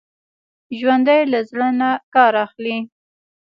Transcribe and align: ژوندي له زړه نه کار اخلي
ژوندي 0.79 1.21
له 1.31 1.39
زړه 1.49 1.67
نه 1.79 1.89
کار 2.13 2.33
اخلي 2.45 2.77